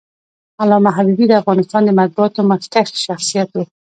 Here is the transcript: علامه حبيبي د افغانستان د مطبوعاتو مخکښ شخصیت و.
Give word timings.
علامه 0.61 0.89
حبيبي 0.97 1.25
د 1.27 1.33
افغانستان 1.41 1.81
د 1.85 1.89
مطبوعاتو 1.99 2.39
مخکښ 2.51 2.87
شخصیت 3.05 3.49
و. 3.53 3.57